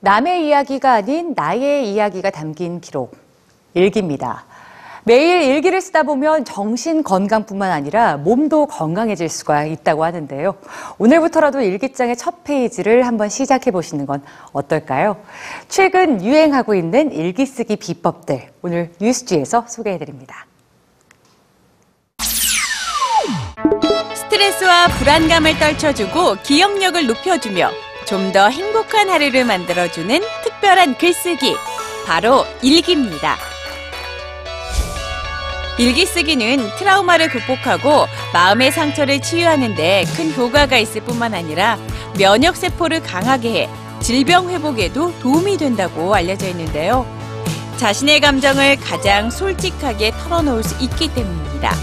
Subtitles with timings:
[0.00, 3.16] 남의 이야기가 아닌 나의 이야기가 담긴 기록,
[3.74, 4.44] 일기입니다.
[5.04, 10.56] 매일 일기를 쓰다 보면 정신 건강뿐만 아니라 몸도 건강해질 수가 있다고 하는데요.
[10.98, 14.20] 오늘부터라도 일기장의 첫 페이지를 한번 시작해 보시는 건
[14.52, 15.16] 어떨까요?
[15.68, 20.44] 최근 유행하고 있는 일기 쓰기 비법들 오늘 뉴스지에서 소개해 드립니다.
[24.14, 27.70] 스트레스와 불안감을 떨쳐주고 기억력을 높여주며
[28.06, 31.56] 좀 더 행복한 하루를 만들어주는 특별한 글쓰기.
[32.06, 33.36] 바로 일기입니다.
[35.78, 41.78] 일기 쓰기는 트라우마를 극복하고 마음의 상처를 치유하는데 큰 효과가 있을 뿐만 아니라
[42.18, 43.68] 면역세포를 강하게 해
[44.00, 47.06] 질병 회복에도 도움이 된다고 알려져 있는데요.
[47.76, 51.74] 자신의 감정을 가장 솔직하게 털어놓을 수 있기 때문입니다.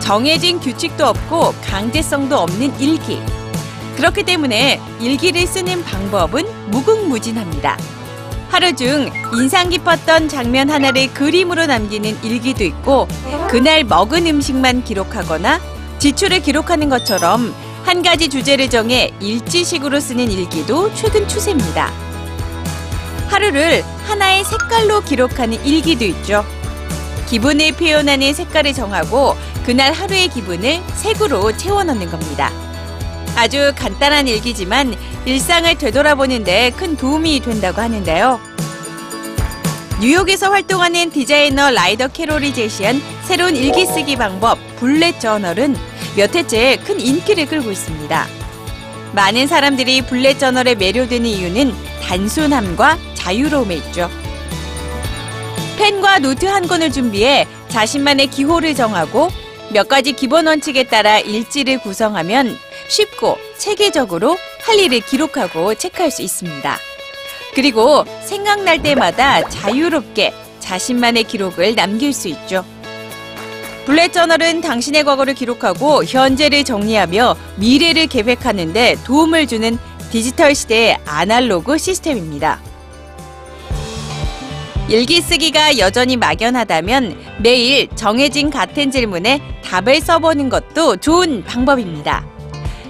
[0.00, 3.20] 정해진 규칙도 없고 강제성도 없는 일기.
[3.98, 7.76] 그렇기 때문에 일기를 쓰는 방법은 무궁무진합니다.
[8.48, 13.08] 하루 중 인상 깊었던 장면 하나를 그림으로 남기는 일기도 있고
[13.50, 15.60] 그날 먹은 음식만 기록하거나
[15.98, 21.90] 지출을 기록하는 것처럼 한 가지 주제를 정해 일지식으로 쓰는 일기도 최근 추세입니다.
[23.26, 26.44] 하루를 하나의 색깔로 기록하는 일기도 있죠.
[27.26, 29.34] 기분을 표현하는 색깔을 정하고
[29.66, 32.52] 그날 하루의 기분을 색으로 채워 넣는 겁니다.
[33.38, 38.40] 아주 간단한 일기지만 일상을 되돌아보는데 큰 도움이 된다고 하는데요.
[40.00, 45.76] 뉴욕에서 활동하는 디자이너 라이더 캐롤이 제시한 새로운 일기 쓰기 방법 블렛 저널은
[46.16, 48.26] 몇 해째 큰 인기를 끌고 있습니다.
[49.12, 54.10] 많은 사람들이 블렛 저널에 매료되는 이유는 단순함과 자유로움에 있죠.
[55.76, 59.30] 펜과 노트 한 권을 준비해 자신만의 기호를 정하고
[59.72, 62.58] 몇 가지 기본 원칙에 따라 일지를 구성하면
[62.88, 66.78] 쉽고 체계적으로 할 일을 기록하고 체크할 수 있습니다.
[67.54, 72.64] 그리고 생각날 때마다 자유롭게 자신만의 기록을 남길 수 있죠.
[73.86, 79.78] bullet journal은 당신의 과거를 기록하고 현재를 정리하며 미래를 계획하는데 도움을 주는
[80.10, 82.60] 디지털 시대의 아날로그 시스템입니다.
[84.90, 92.37] 일기 쓰기가 여전히 막연하다면 매일 정해진 같은 질문에 답을 써보는 것도 좋은 방법입니다.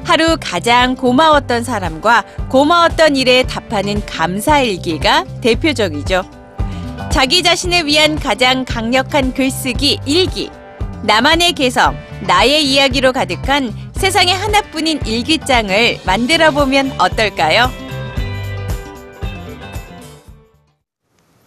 [0.09, 6.25] 하루 가장 고마웠던 사람과 고마웠던 일에 답하는 감사일기가 대표적이죠.
[7.11, 10.51] 자기 자신을 위한 가장 강력한 글쓰기 일기.
[11.03, 11.95] 나만의 개성,
[12.27, 17.71] 나의 이야기로 가득한 세상에 하나뿐인 일기장을 만들어 보면 어떨까요?